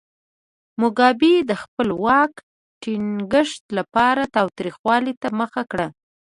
موګابي 0.79 1.33
د 1.49 1.51
خپل 1.63 1.87
واک 2.03 2.33
ټینګښت 2.81 3.63
لپاره 3.77 4.23
تاوتریخوالي 4.35 5.13
ته 5.21 5.27
مخه 5.39 5.61
کړه. 5.71 5.87